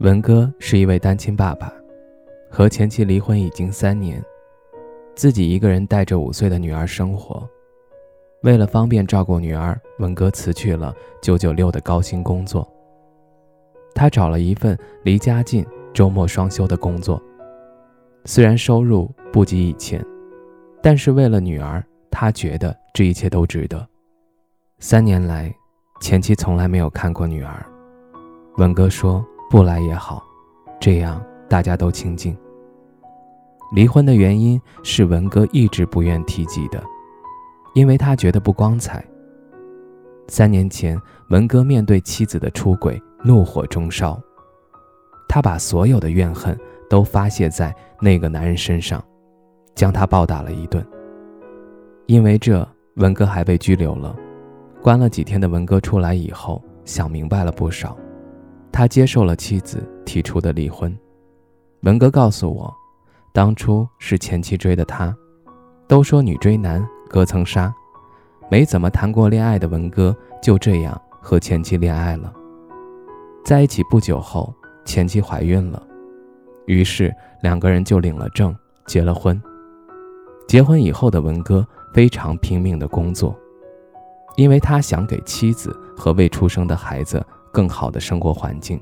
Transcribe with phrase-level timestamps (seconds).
[0.00, 1.70] 文哥是一位单亲爸爸，
[2.48, 4.24] 和前妻离婚已经三年，
[5.14, 7.46] 自己一个人带着五岁的女儿生活。
[8.42, 12.66] 为了方便照顾女儿，文哥辞去了九九六的高薪工作。
[13.94, 17.22] 他找了一份离家近、周末双休的工作。
[18.24, 20.02] 虽然收入不及以前，
[20.82, 23.86] 但是为了女儿，他觉得这一切都值得。
[24.78, 25.54] 三年来，
[26.00, 27.62] 前妻从来没有看过女儿。
[28.56, 29.22] 文哥说。
[29.50, 30.22] 不来也好，
[30.78, 32.38] 这样大家都清静。
[33.74, 36.80] 离婚的原因是文哥一直不愿提及的，
[37.74, 39.04] 因为他觉得不光彩。
[40.28, 40.96] 三年前，
[41.30, 44.20] 文哥面对妻子的出轨，怒火中烧，
[45.28, 46.56] 他把所有的怨恨
[46.88, 49.02] 都发泄在那个男人身上，
[49.74, 50.86] 将他暴打了一顿。
[52.06, 54.14] 因为这，文哥还被拘留了。
[54.80, 57.96] 关了几天的文哥出来以后，想明白了不少。
[58.72, 60.96] 他接受了妻子提出的离婚。
[61.82, 62.72] 文哥告诉我，
[63.32, 65.14] 当初是前妻追的他。
[65.88, 67.74] 都说女追男隔层纱，
[68.48, 72.32] 没怎么谈过恋爱的文哥就这样和前妻恋爱了。
[73.44, 75.82] 在一起不久后，前妻怀孕了，
[76.66, 77.12] 于是
[77.42, 79.42] 两个人就领了证，结了婚。
[80.46, 83.36] 结婚以后的文哥非常拼命的工作，
[84.36, 87.20] 因为他想给妻子和未出生的孩子。
[87.52, 88.80] 更好的生活环境。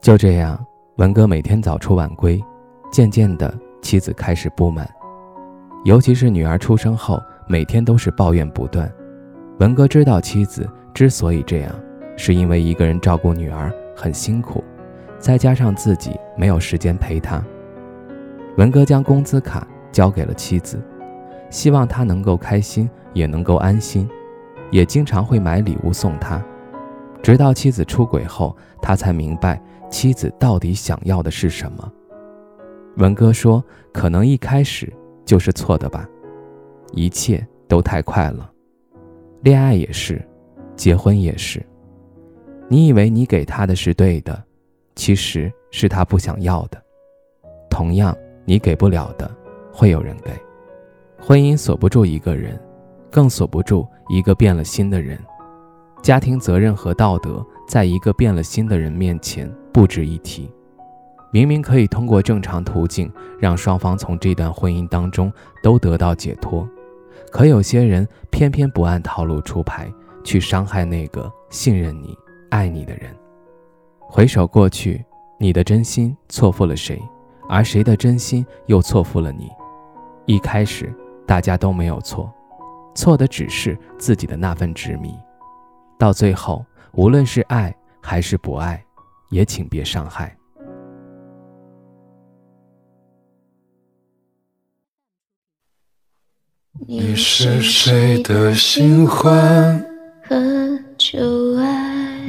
[0.00, 0.58] 就这样，
[0.96, 2.42] 文哥每天早出晚归，
[2.90, 4.88] 渐渐的，妻子开始不满，
[5.84, 8.90] 尤其是女儿出生后，每天都是抱怨不断。
[9.58, 11.74] 文哥知道妻子之所以这样，
[12.16, 14.62] 是因为一个人照顾女儿很辛苦，
[15.18, 17.42] 再加上自己没有时间陪她。
[18.56, 20.80] 文哥将工资卡交给了妻子，
[21.50, 24.08] 希望她能够开心，也能够安心，
[24.70, 26.40] 也经常会买礼物送她。
[27.22, 31.92] 直到妻子出轨后，他才明白妻子到底想要的是什么。
[32.96, 33.62] 文哥说
[33.92, 34.92] ：“可能一开始
[35.24, 36.08] 就是错的吧，
[36.92, 38.50] 一切都太快了，
[39.42, 40.20] 恋爱也是，
[40.74, 41.64] 结婚也是。
[42.66, 44.42] 你以为你给他的是对的，
[44.94, 46.82] 其实是他不想要的。
[47.70, 49.30] 同样，你给不了的，
[49.72, 50.30] 会有人给。
[51.20, 52.58] 婚姻锁不住一个人，
[53.10, 55.18] 更锁不住一个变了心的人。”
[56.02, 60.50] 家庭责任和道德，在一个变了心的人面前不值一提。
[61.30, 65.30] 明明可以通过正常途径让双方从这段婚姻当中
[65.62, 66.66] 都得到解脱，
[67.30, 69.92] 可有些人偏偏不按套路出牌，
[70.24, 72.16] 去伤害那个信任你、
[72.48, 73.14] 爱你的人。
[74.00, 75.04] 回首过去，
[75.38, 76.98] 你的真心错付了谁，
[77.46, 79.50] 而谁的真心又错付了你？
[80.24, 80.90] 一开始
[81.26, 82.32] 大家都没有错，
[82.94, 85.14] 错的只是自己的那份执迷。
[85.98, 88.82] 到最后，无论是爱还是不爱，
[89.30, 90.32] 也请别伤害。
[96.86, 99.84] 你是谁的新欢
[100.22, 100.36] 和
[100.96, 102.24] 旧爱？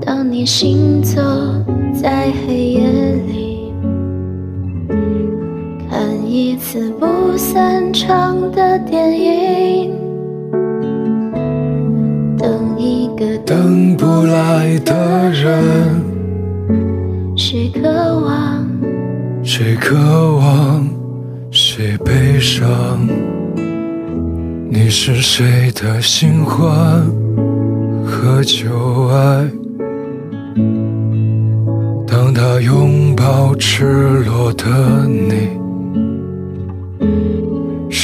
[0.00, 1.22] 当你行走
[1.94, 2.97] 在黑夜
[6.58, 9.94] 次不散场的电影，
[12.36, 16.02] 等一个等不来的人，
[17.36, 17.88] 谁渴
[18.20, 18.66] 望，
[19.42, 19.94] 谁渴
[20.36, 20.86] 望，
[21.50, 22.68] 谁悲伤？
[24.68, 27.02] 你是谁的新欢
[28.04, 29.48] 和旧爱？
[32.06, 35.67] 当他拥抱赤裸的你。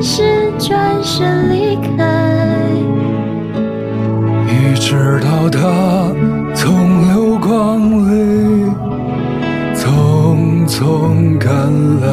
[0.00, 0.22] 是
[0.58, 2.62] 转身离开
[4.46, 6.14] 一直到他
[6.54, 8.70] 从流光里
[9.74, 11.50] 匆匆赶
[12.00, 12.08] 来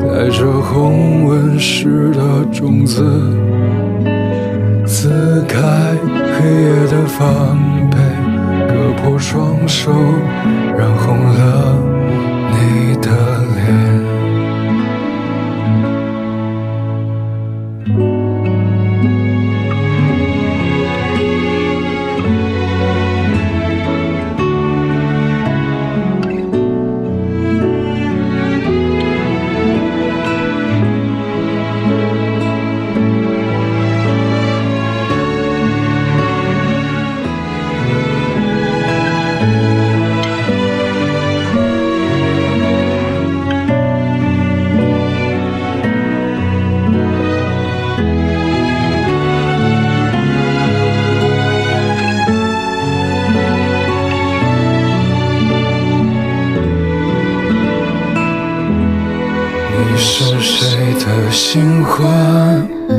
[0.00, 3.02] 带着红纹石的种子
[4.86, 5.58] 撕开
[6.38, 7.58] 黑夜的防
[7.90, 7.98] 备
[8.68, 9.90] 割破双手
[10.78, 11.93] 染红了
[61.34, 62.06] 新欢
[62.88, 62.94] 和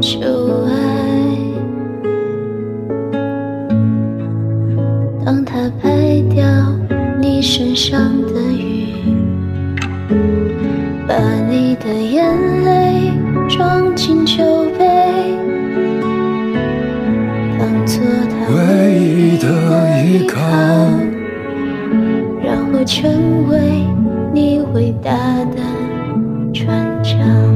[0.00, 0.18] 旧
[0.64, 0.72] 爱？
[5.22, 6.42] 当他拍掉
[7.20, 8.94] 你身上的雨，
[11.06, 11.14] 把
[11.50, 12.24] 你的眼
[12.64, 13.12] 泪
[13.46, 14.42] 装进酒
[14.78, 15.36] 杯，
[17.58, 19.46] 当做他唯一的
[20.02, 20.40] 依靠，
[22.42, 23.84] 让我成为
[24.32, 25.12] 你伟大
[25.44, 25.58] 的
[26.54, 26.74] 船
[27.04, 27.55] 长。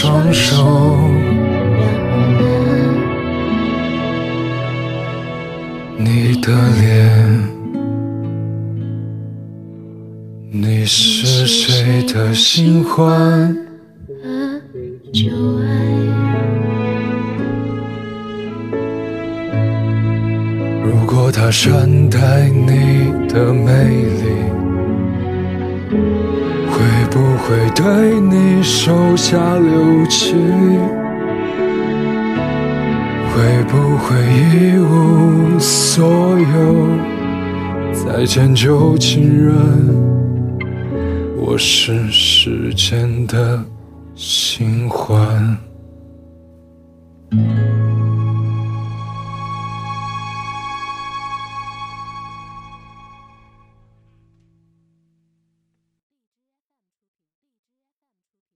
[0.00, 0.96] 双手，
[5.96, 7.42] 你的脸，
[10.52, 13.52] 你是谁的新欢？
[15.12, 15.26] 旧
[15.58, 15.66] 爱。
[20.84, 23.72] 如果他善待你的美
[24.22, 24.27] 丽，
[27.10, 30.36] 不会对你手下留情
[33.32, 37.18] 会不会一无所有？
[37.92, 39.54] 再见旧情人
[41.36, 43.62] 我是时间的
[44.14, 45.56] 新欢。